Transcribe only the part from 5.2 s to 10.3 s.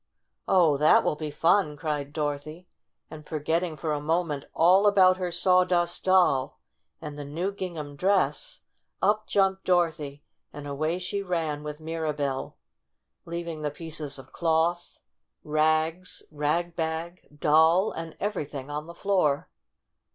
Sawdust Doll and the new gingham dress, up jumped Dorothy